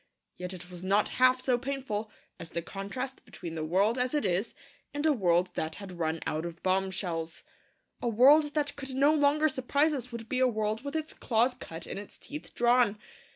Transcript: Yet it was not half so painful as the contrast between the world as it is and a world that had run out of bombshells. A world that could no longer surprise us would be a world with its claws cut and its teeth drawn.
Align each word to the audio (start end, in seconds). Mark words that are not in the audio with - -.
Yet 0.35 0.51
it 0.51 0.71
was 0.71 0.83
not 0.83 1.09
half 1.21 1.43
so 1.43 1.59
painful 1.59 2.09
as 2.39 2.49
the 2.49 2.63
contrast 2.63 3.23
between 3.23 3.53
the 3.53 3.63
world 3.63 3.99
as 3.99 4.15
it 4.15 4.25
is 4.25 4.55
and 4.95 5.05
a 5.05 5.13
world 5.13 5.51
that 5.53 5.75
had 5.75 5.99
run 5.99 6.21
out 6.25 6.43
of 6.43 6.63
bombshells. 6.63 7.43
A 8.01 8.07
world 8.07 8.55
that 8.55 8.75
could 8.75 8.95
no 8.95 9.13
longer 9.13 9.47
surprise 9.47 9.93
us 9.93 10.11
would 10.11 10.27
be 10.27 10.39
a 10.39 10.47
world 10.47 10.83
with 10.83 10.95
its 10.95 11.13
claws 11.13 11.53
cut 11.53 11.85
and 11.85 11.99
its 11.99 12.17
teeth 12.17 12.51
drawn. 12.55 12.97